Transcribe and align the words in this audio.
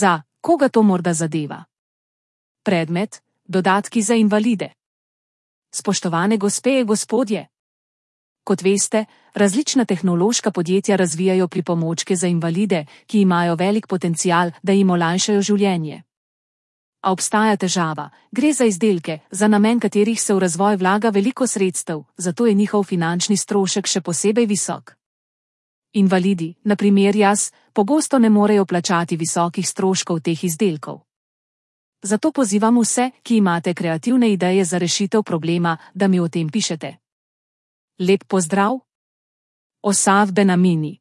Za 0.00 0.22
koga 0.40 0.68
to 0.68 0.82
morda 0.82 1.12
zadeva? 1.14 1.64
Predmet: 2.64 3.22
dodatki 3.44 4.02
za 4.02 4.14
invalide. 4.14 4.72
Spoštovane 5.74 6.36
gospe 6.36 6.80
in 6.80 6.86
gospodje. 6.86 7.48
Kot 8.44 8.62
veste, 8.62 9.04
različna 9.34 9.84
tehnološka 9.84 10.50
podjetja 10.50 10.96
razvijajo 10.96 11.48
pripomočke 11.48 12.16
za 12.16 12.26
invalide, 12.26 12.86
ki 13.06 13.20
imajo 13.20 13.54
velik 13.54 13.86
potencial, 13.86 14.50
da 14.62 14.72
jim 14.72 14.90
olajšajo 14.90 15.42
življenje. 15.42 16.02
A 17.00 17.12
obstaja 17.12 17.56
težava, 17.56 18.10
gre 18.32 18.52
za 18.52 18.64
izdelke, 18.64 19.18
za 19.30 19.48
namen 19.48 19.80
katerih 19.80 20.22
se 20.22 20.34
v 20.34 20.38
razvoj 20.38 20.76
vlaga 20.76 21.10
veliko 21.10 21.46
sredstev, 21.46 22.04
zato 22.16 22.46
je 22.46 22.54
njihov 22.54 22.84
finančni 22.84 23.36
strošek 23.36 23.86
še 23.86 24.00
posebej 24.00 24.46
visok. 24.46 24.99
Invalidi, 25.92 26.54
na 26.64 26.76
primer 26.76 27.16
jaz, 27.16 27.50
pogosto 27.72 28.18
ne 28.18 28.30
morejo 28.30 28.64
plačati 28.64 29.16
visokih 29.16 29.68
stroškov 29.68 30.20
teh 30.20 30.44
izdelkov. 30.44 31.00
Zato 32.02 32.32
pozivam 32.32 32.78
vse, 32.80 33.10
ki 33.22 33.36
imate 33.36 33.74
kreativne 33.74 34.32
ideje 34.32 34.64
za 34.64 34.78
rešitev 34.78 35.22
problema, 35.22 35.76
da 35.94 36.08
mi 36.08 36.20
o 36.20 36.28
tem 36.28 36.48
pišete. 36.48 36.96
Lep 37.98 38.24
pozdrav! 38.24 38.78
Osav 39.82 40.32
Benamini 40.32 40.99